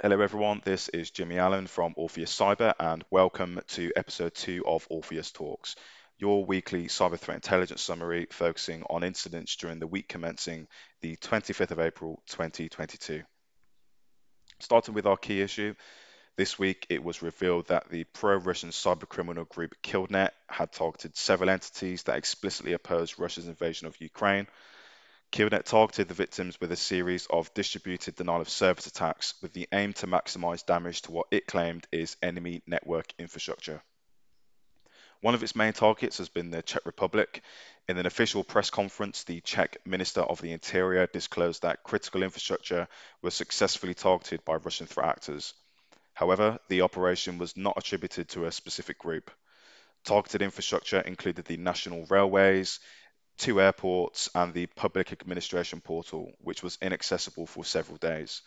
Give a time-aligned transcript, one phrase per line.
[0.00, 0.62] Hello, everyone.
[0.64, 5.74] This is Jimmy Allen from Orpheus Cyber, and welcome to episode two of Orpheus Talks,
[6.18, 10.68] your weekly cyber threat intelligence summary focusing on incidents during the week commencing
[11.00, 13.24] the 25th of April 2022.
[14.60, 15.74] Starting with our key issue,
[16.38, 21.50] this week it was revealed that the pro Russian cybercriminal group KillNet had targeted several
[21.50, 24.46] entities that explicitly opposed Russia's invasion of Ukraine
[25.32, 29.68] KillNet targeted the victims with a series of distributed denial of service attacks with the
[29.72, 33.82] aim to maximize damage to what it claimed is enemy network infrastructure.
[35.20, 37.42] One of its main targets has been the Czech Republic.
[37.88, 42.86] In an official press conference, the Czech Minister of the Interior disclosed that critical infrastructure
[43.22, 45.52] was successfully targeted by Russian threat actors.
[46.18, 49.30] However, the operation was not attributed to a specific group.
[50.02, 52.80] Targeted infrastructure included the national railways,
[53.36, 58.42] two airports, and the public administration portal, which was inaccessible for several days.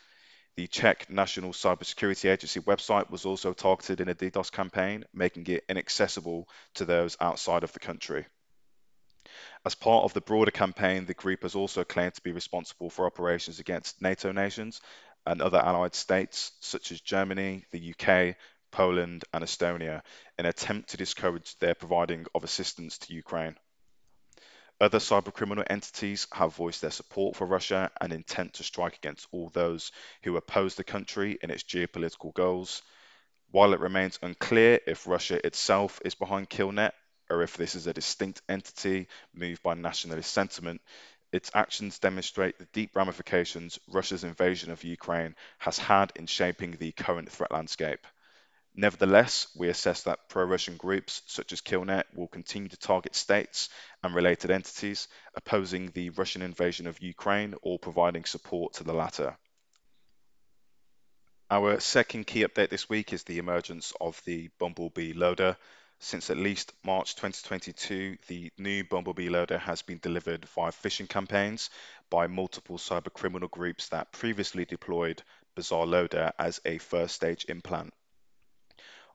[0.58, 5.64] The Czech National Cybersecurity Agency website was also targeted in a DDoS campaign, making it
[5.70, 8.26] inaccessible to those outside of the country.
[9.64, 13.06] As part of the broader campaign, the group has also claimed to be responsible for
[13.06, 14.82] operations against NATO nations
[15.26, 18.36] and other allied states, such as Germany, the UK,
[18.72, 20.02] Poland, and Estonia,
[20.38, 23.56] in an attempt to discourage their providing of assistance to Ukraine.
[24.80, 29.50] Other cybercriminal entities have voiced their support for Russia and intent to strike against all
[29.50, 29.92] those
[30.24, 32.82] who oppose the country in its geopolitical goals.
[33.52, 36.94] While it remains unclear if Russia itself is behind KillNet
[37.30, 40.82] or if this is a distinct entity moved by nationalist sentiment,
[41.32, 46.92] its actions demonstrate the deep ramifications Russia's invasion of Ukraine has had in shaping the
[46.92, 48.06] current threat landscape.
[48.74, 53.70] Nevertheless, we assess that pro-Russian groups such as Killnet will continue to target states
[54.02, 59.38] and related entities opposing the Russian invasion of Ukraine or providing support to the latter.
[61.50, 65.58] Our second key update this week is the emergence of the Bumblebee loader.
[66.04, 71.70] Since at least March 2022, the new Bumblebee loader has been delivered via phishing campaigns
[72.10, 75.22] by multiple cybercriminal groups that previously deployed
[75.56, 77.94] BazarLoader as a first stage implant.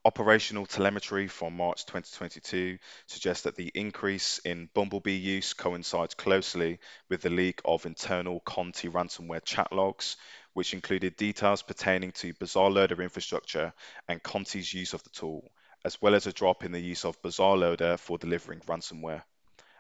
[0.04, 7.20] Operational telemetry from March 2022 suggests that the increase in Bumblebee use coincides closely with
[7.20, 10.16] the leak of internal Conti ransomware chat logs,
[10.52, 13.72] which included details pertaining to BazarLoader infrastructure
[14.06, 15.50] and Conti's use of the tool,
[15.86, 19.22] as well as a drop in the use of BazarLoader for delivering ransomware.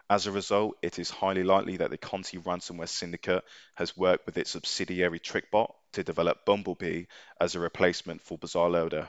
[0.08, 3.42] As a result, it is highly likely that the Conti ransomware syndicate
[3.74, 7.06] has worked with its subsidiary TrickBot to develop Bumblebee
[7.40, 9.08] as a replacement for BazarLoader.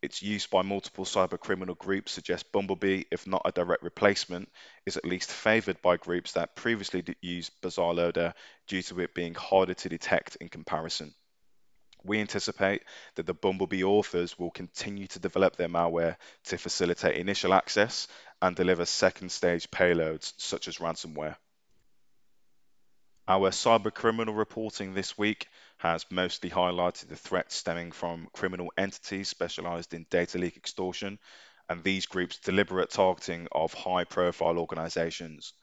[0.00, 4.50] Its use by multiple cybercriminal groups suggests Bumblebee, if not a direct replacement,
[4.86, 8.32] is at least favored by groups that previously used BazarLoader
[8.66, 11.14] due to it being harder to detect in comparison.
[12.04, 12.84] We anticipate
[13.14, 18.08] that the Bumblebee authors will continue to develop their malware to facilitate initial access
[18.42, 21.36] and deliver second stage payloads such as ransomware.
[23.26, 25.48] Our cybercriminal reporting this week
[25.78, 31.18] has mostly highlighted the threats stemming from criminal entities specialized in data leak extortion
[31.70, 35.54] and these groups' deliberate targeting of high profile organizations.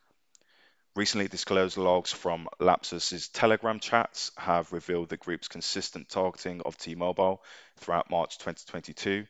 [0.93, 6.95] Recently disclosed logs from Lapsus's Telegram chats have revealed the group's consistent targeting of T
[6.95, 7.41] Mobile
[7.77, 9.25] throughout March 2022,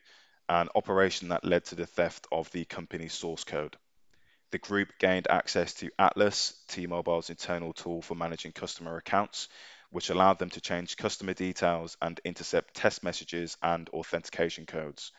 [0.48, 3.76] an operation that led to the theft of the company's source code.
[4.50, 9.48] The group gained access to Atlas, T-Mobile's internal tool for managing customer accounts,
[9.90, 15.12] which allowed them to change customer details and intercept test messages and authentication codes.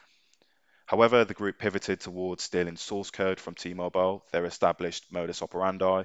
[0.94, 6.04] However, the group pivoted towards stealing source code from T-Mobile, their established modus operandi,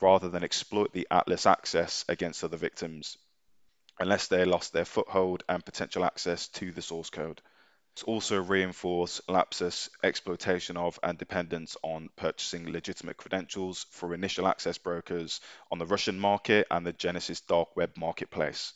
[0.00, 3.18] rather than exploit the Atlas access against other victims,
[3.98, 7.42] unless they lost their foothold and potential access to the source code
[7.92, 14.78] It's also reinforce Lapsus exploitation of and dependence on purchasing legitimate credentials for initial access
[14.78, 18.72] brokers on the Russian market and the Genesis dark web marketplace.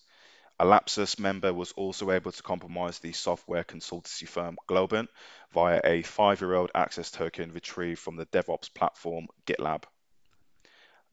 [0.61, 5.09] A Lapsus member was also able to compromise the software consultancy firm Globant
[5.53, 9.83] via a five-year-old access token retrieved from the DevOps platform GitLab.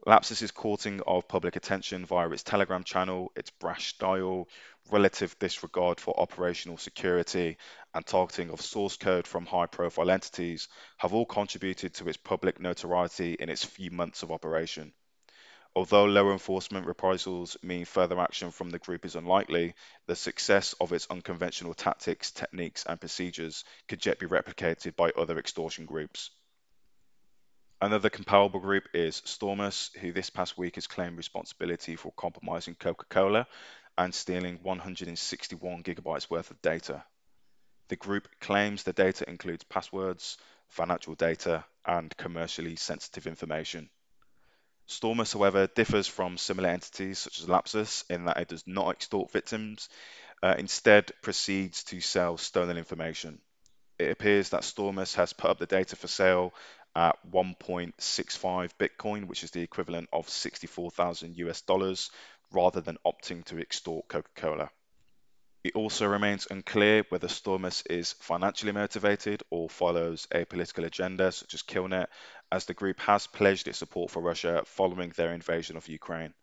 [0.06, 4.48] Lapsus courting of public attention via its Telegram channel, its brash style,
[4.92, 7.58] relative disregard for operational security,
[7.96, 10.68] and targeting of source code from high profile entities
[10.98, 14.94] have all contributed to its public notoriety in its few months of operation.
[15.74, 19.74] Although law enforcement reprisals mean further action from the group is unlikely,
[20.06, 25.40] the success of its unconventional tactics, techniques, and procedures could yet be replicated by other
[25.40, 26.30] extortion groups.
[27.80, 33.06] Another comparable group is Stormous, who this past week has claimed responsibility for compromising Coca
[33.10, 33.48] Cola
[33.98, 37.04] and stealing 161 gigabytes worth of data.
[37.88, 43.90] The group claims the data includes passwords, financial data, and commercially sensitive information.
[44.92, 49.32] Stormous, however, differs from similar entities such as Lapsus in that it does not extort
[49.32, 49.88] victims,
[50.44, 53.40] uh, instead proceeds to sell stolen information.
[53.98, 56.54] It appears that Stormous has put up the data for sale
[56.94, 62.12] at 1.65 Bitcoin, which is the equivalent of 64,000 US dollars,
[62.52, 64.70] rather than opting to extort Coca-Cola.
[65.64, 71.54] It also remains unclear whether Stormous is financially motivated or follows a political agenda such
[71.54, 72.08] as Killnet,
[72.52, 76.34] as the group has pledged its support for Russia following their invasion of Ukraine.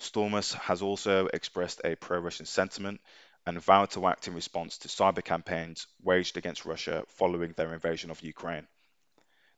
[0.00, 3.00] Stormous has also expressed a pro Russian sentiment
[3.46, 8.10] and vowed to act in response to cyber campaigns waged against Russia following their invasion
[8.10, 8.66] of Ukraine.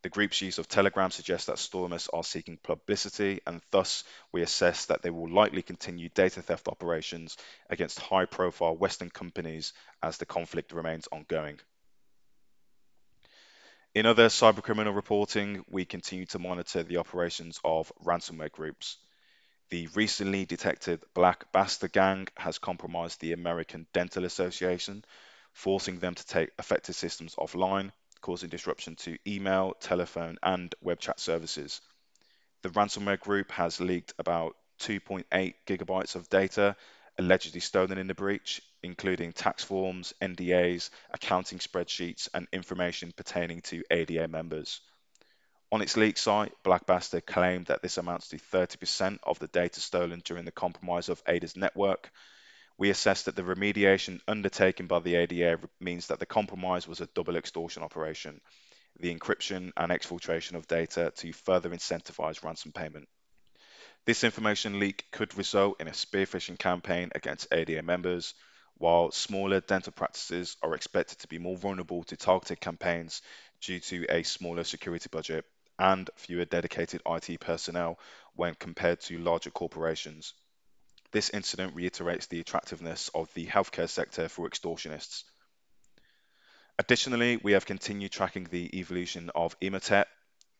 [0.03, 4.03] The group's use of Telegram suggests that Stormous are seeking publicity, and thus
[4.33, 7.37] we assess that they will likely continue data theft operations
[7.71, 9.73] against high profile Western companies
[10.03, 11.61] as the conflict remains ongoing.
[13.95, 18.97] In other cybercriminal reporting, we continue to monitor the operations of ransomware groups.
[19.69, 25.05] The recently detected Black Basta Gang has compromised the American Dental Association,
[25.53, 27.93] forcing them to take affected systems offline
[28.23, 31.83] causing disruption to email, telephone, and web chat services.
[32.63, 36.77] The ransomware group has leaked about 2.8 gigabytes of data
[37.19, 43.83] allegedly stolen in the breach, including tax forms, NDAs, accounting spreadsheets, and information pertaining to
[43.91, 44.81] ADA members.
[45.71, 49.81] On its leak site, Black Basta claimed that this amounts to 30% of the data
[49.81, 52.11] stolen during the compromise of ADA's network,
[52.77, 57.09] we assess that the remediation undertaken by the ADA means that the compromise was a
[57.15, 58.41] double extortion operation,
[58.99, 63.09] the encryption and exfiltration of data to further incentivize ransom payment.
[64.05, 68.35] This information leak could result in a spearphishing campaign against ADA members,
[68.83, 73.23] while smaller dental practices are expected to be more vulnerable to targeted campaigns
[73.61, 75.45] due to a smaller security budget
[75.79, 77.97] and fewer dedicated IT personnel
[78.35, 80.35] when compared to larger corporations.
[81.13, 85.23] This incident reiterates the attractiveness of the healthcare sector for extortionists.
[86.77, 90.07] Additionally, we have continued tracking the evolution of Emotet.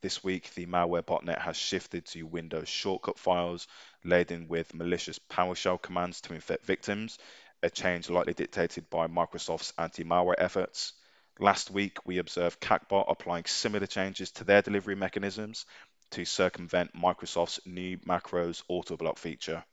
[0.01, 3.67] This week, the malware botnet has shifted to Windows shortcut files
[4.05, 7.17] laden with malicious PowerShell commands to infect victims,
[7.63, 10.93] a change likely dictated by Microsoft's anti-malware efforts.
[11.39, 15.65] Last week, we observed Qakbot applying similar changes to their delivery mechanisms
[16.11, 19.63] to circumvent Microsoft's new macros auto-block feature.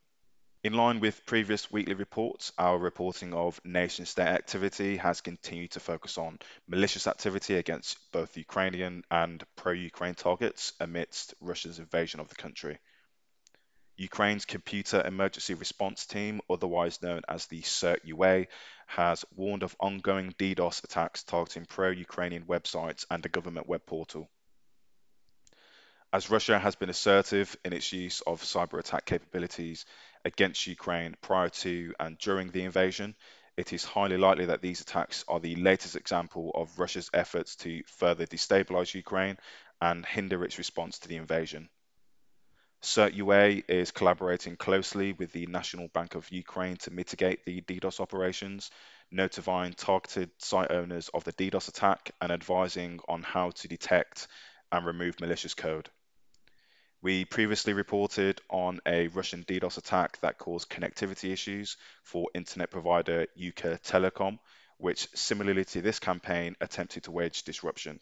[0.62, 5.80] In line with previous weekly reports, our reporting of nation state activity has continued to
[5.80, 6.38] focus on
[6.68, 12.78] malicious activity against both Ukrainian and pro Ukraine targets amidst Russia's invasion of the country.
[14.00, 18.46] Ukraine's Computer Emergency Response Team, otherwise known as the CERT-UA,
[18.86, 24.30] has warned of ongoing DDoS attacks targeting pro Ukrainian websites and the government web portal.
[26.14, 29.84] As Russia has been assertive in its use of cyber attack capabilities
[30.24, 33.14] against Ukraine prior to and during the invasion,
[33.58, 37.82] it is highly likely that these attacks are the latest example of Russia's efforts to
[37.84, 39.36] further destabilize Ukraine
[39.78, 41.68] and hinder its response to the invasion.
[42.82, 48.70] CERT-UA is collaborating closely with the National Bank of Ukraine to mitigate the DDoS operations,
[49.10, 54.28] notifying targeted site owners of the DDoS attack and advising on how to detect
[54.72, 55.90] and remove malicious code.
[57.02, 63.26] We previously reported on a Russian DDoS attack that caused connectivity issues for internet provider
[63.38, 64.38] Ukrtelecom,
[64.78, 68.00] which similarly to this campaign attempted to wage disruption.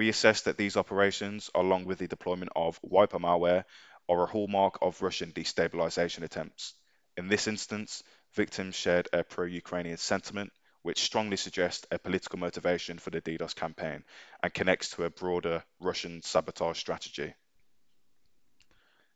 [0.00, 3.64] We assess that these operations, along with the deployment of wiper malware,
[4.08, 6.72] are a hallmark of Russian destabilization attempts.
[7.18, 8.02] In this instance,
[8.32, 14.02] victims shared a pro-Ukrainian sentiment, which strongly suggests a political motivation for the DDoS campaign
[14.42, 17.34] and connects to a broader Russian sabotage strategy.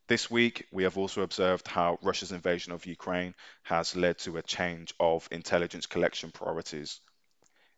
[0.06, 4.42] This week, we have also observed how Russia's invasion of Ukraine has led to a
[4.42, 7.00] change of intelligence collection priorities.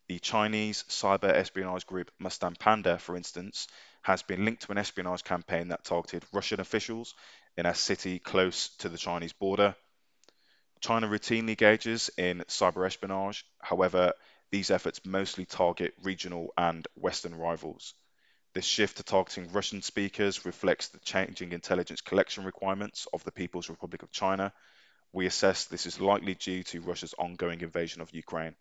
[0.08, 3.66] The Chinese cyber espionage group Mustang Panda, for instance,
[4.02, 7.14] has been linked to an espionage campaign that targeted Russian officials
[7.56, 9.74] in a city close to the Chinese border.
[10.80, 14.12] China routinely engages in cyber espionage, however,
[14.52, 17.94] these efforts mostly target regional and Western rivals.
[18.54, 23.68] This shift to targeting Russian speakers reflects the changing intelligence collection requirements of the People's
[23.68, 24.52] Republic of China.
[25.12, 28.54] We assess this is likely due to Russia's ongoing invasion of Ukraine.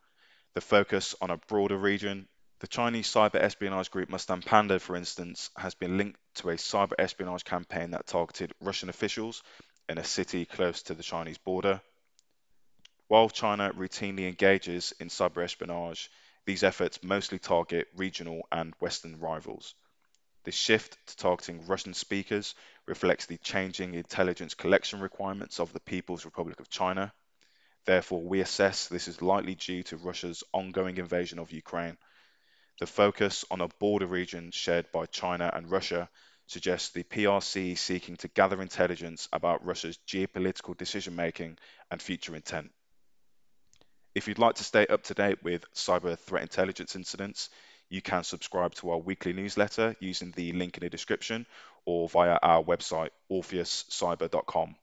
[0.56, 5.50] The focus on a broader region The Chinese cyber espionage group Mustang Panda, for instance,
[5.58, 9.44] has been linked to a cyber espionage campaign that targeted Russian officials
[9.90, 11.82] in a city close to the Chinese border.
[13.10, 16.10] While China routinely engages in cyber espionage,
[16.46, 19.76] these efforts mostly target regional and Western rivals.
[20.46, 26.24] This shift to targeting Russian speakers reflects the changing intelligence collection requirements of the People's
[26.24, 27.14] Republic of China.
[27.86, 31.98] Therefore, we assess this is likely due to Russia's ongoing invasion of Ukraine.
[32.80, 36.10] The focus on a border region shared by China and Russia
[36.48, 41.58] suggests the PRC is seeking to gather intelligence about Russia's geopolitical decision making
[41.92, 42.72] and future intent.
[44.14, 47.50] If you'd like to stay up to date with cyber threat intelligence incidents,
[47.90, 51.46] you can subscribe to our weekly newsletter using the link in the description
[51.86, 54.76] or via our website, orpheuscyber.com.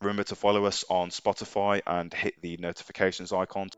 [0.00, 3.70] Remember to follow us on Spotify and hit the notifications icon.